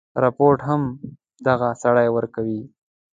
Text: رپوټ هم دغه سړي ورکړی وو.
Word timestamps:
رپوټ 0.23 0.57
هم 0.67 0.81
دغه 1.47 1.69
سړي 1.83 2.07
ورکړی 2.15 2.55
وو. 2.61 2.67